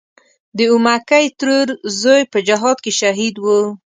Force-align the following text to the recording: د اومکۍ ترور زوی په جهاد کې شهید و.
د 0.57 0.59
اومکۍ 0.73 1.25
ترور 1.39 1.67
زوی 1.99 2.21
په 2.31 2.39
جهاد 2.47 2.77
کې 2.83 2.91
شهید 2.99 3.35
و. 3.39 3.45